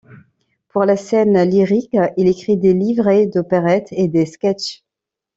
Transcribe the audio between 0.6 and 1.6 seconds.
Pour la scène